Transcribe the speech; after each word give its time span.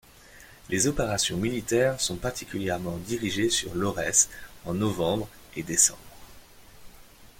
Les 0.69 0.87
opérations 0.87 1.37
militaires 1.37 2.01
sont 2.01 2.15
particulièrement 2.15 2.97
dirigées 3.05 3.51
sur 3.51 3.75
l'Aurès 3.75 4.29
en 4.65 4.73
novembre 4.73 5.29
et 5.55 5.61
décembre. 5.61 5.99